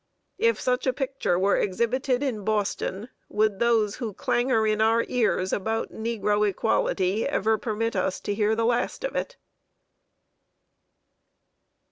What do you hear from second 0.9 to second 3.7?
picture were exhibited in Boston, would